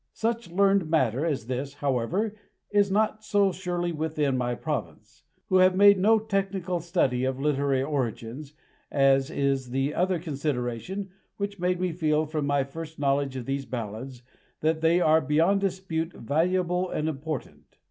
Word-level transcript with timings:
Such 0.13 0.49
learned 0.49 0.89
matter 0.89 1.27
as 1.27 1.45
this, 1.45 1.75
however, 1.75 2.35
is 2.71 2.89
not 2.89 3.23
so 3.23 3.51
surely 3.51 3.91
within 3.91 4.35
my 4.35 4.55
province, 4.55 5.21
who 5.45 5.57
have 5.57 5.75
made 5.75 5.99
no 5.99 6.17
technical 6.17 6.79
study 6.79 7.23
of 7.23 7.39
literary 7.39 7.83
origins, 7.83 8.53
as 8.89 9.29
is 9.29 9.69
the 9.69 9.93
other 9.93 10.17
consideration 10.17 11.11
which 11.37 11.59
made 11.59 11.79
me 11.79 11.91
feel, 11.91 12.25
from 12.25 12.47
my 12.47 12.63
first 12.63 12.97
knowledge 12.97 13.35
of 13.35 13.45
these 13.45 13.67
ballads, 13.67 14.23
that 14.61 14.81
they 14.81 14.99
are 14.99 15.21
beyond 15.21 15.61
dispute 15.61 16.13
valuable 16.13 16.89
and 16.89 17.07
important. 17.07 17.77